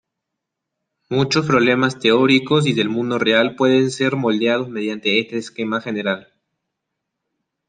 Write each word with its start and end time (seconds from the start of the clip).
Muchos 1.11 1.45
problemas 1.45 1.99
teóricos 1.99 2.65
y 2.65 2.73
del 2.73 2.89
mundo 2.89 3.19
real 3.19 3.55
pueden 3.55 3.91
ser 3.91 4.15
modelados 4.15 4.67
mediante 4.67 5.19
este 5.19 5.37
esquema 5.37 5.79
general. 5.79 6.33